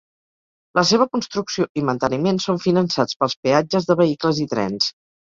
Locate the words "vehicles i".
4.01-4.49